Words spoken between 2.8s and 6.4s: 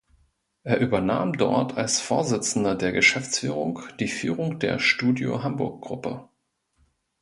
Geschäftsführung die Führung der Studio Hamburg Gruppe.